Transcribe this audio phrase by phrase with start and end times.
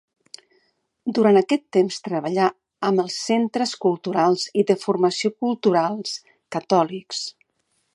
[1.17, 2.47] Durant aquest temps treballà
[2.89, 6.21] amb els centres culturals i de formació culturals
[6.59, 7.27] catòlics.